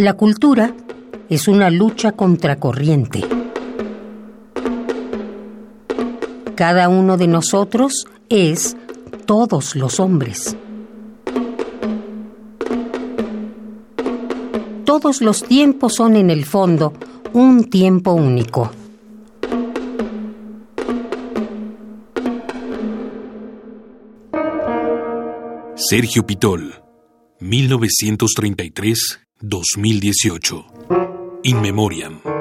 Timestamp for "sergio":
25.74-26.24